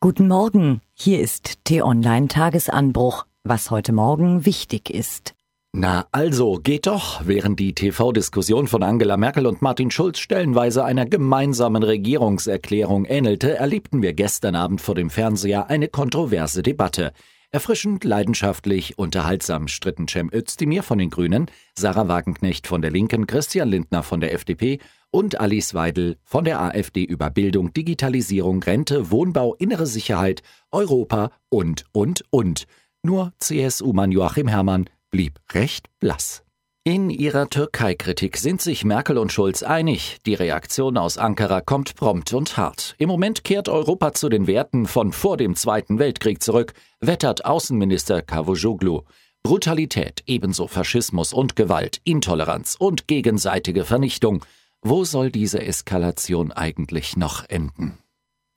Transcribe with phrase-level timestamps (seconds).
[0.00, 5.34] Guten Morgen, hier ist T-Online Tagesanbruch, was heute Morgen wichtig ist.
[5.72, 7.22] Na also, geht doch.
[7.26, 14.00] Während die TV-Diskussion von Angela Merkel und Martin Schulz stellenweise einer gemeinsamen Regierungserklärung ähnelte, erlebten
[14.00, 17.12] wir gestern Abend vor dem Fernseher eine kontroverse Debatte.
[17.50, 23.70] Erfrischend, leidenschaftlich, unterhaltsam stritten Cem Özdemir von den Grünen, Sarah Wagenknecht von der Linken, Christian
[23.70, 29.54] Lindner von der FDP und Alice Weidel von der AfD über Bildung, Digitalisierung, Rente, Wohnbau,
[29.54, 32.66] innere Sicherheit, Europa und, und, und.
[33.02, 36.44] Nur CSU-Mann Joachim Herrmann blieb recht blass.
[36.88, 40.16] In ihrer Türkei-Kritik sind sich Merkel und Schulz einig.
[40.24, 42.94] Die Reaktion aus Ankara kommt prompt und hart.
[42.96, 48.22] Im Moment kehrt Europa zu den Werten von vor dem Zweiten Weltkrieg zurück, wettert Außenminister
[48.22, 49.02] Cavusoglu.
[49.42, 54.42] Brutalität, ebenso Faschismus und Gewalt, Intoleranz und gegenseitige Vernichtung–
[54.80, 57.98] wo soll diese Eskalation eigentlich noch enden?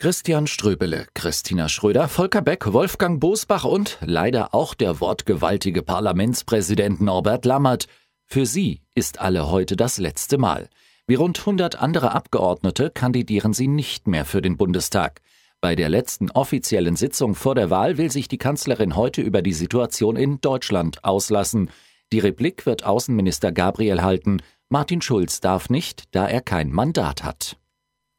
[0.01, 7.45] Christian Ströbele, Christina Schröder, Volker Beck, Wolfgang Bosbach und leider auch der wortgewaltige Parlamentspräsident Norbert
[7.45, 7.87] Lammert.
[8.33, 10.69] Für sie ist alle heute das letzte Mal.
[11.05, 15.19] Wie rund 100 andere Abgeordnete kandidieren sie nicht mehr für den Bundestag.
[15.59, 19.51] Bei der letzten offiziellen Sitzung vor der Wahl will sich die Kanzlerin heute über die
[19.51, 21.71] Situation in Deutschland auslassen.
[22.13, 24.41] Die Replik wird Außenminister Gabriel halten.
[24.69, 27.57] Martin Schulz darf nicht, da er kein Mandat hat.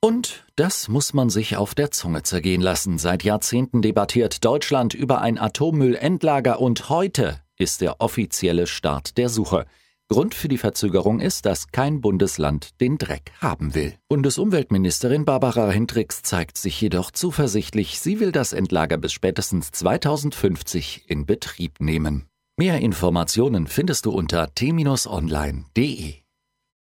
[0.02, 2.98] Und das muss man sich auf der Zunge zergehen lassen.
[2.98, 9.64] Seit Jahrzehnten debattiert Deutschland über ein Atommüllendlager und heute ist der offizielle Start der Suche.
[10.12, 13.94] Grund für die Verzögerung ist, dass kein Bundesland den Dreck haben will.
[14.10, 21.24] Bundesumweltministerin Barbara Hendricks zeigt sich jedoch zuversichtlich, sie will das Endlager bis spätestens 2050 in
[21.24, 22.27] Betrieb nehmen.
[22.58, 26.22] Mehr Informationen findest du unter t-online.de.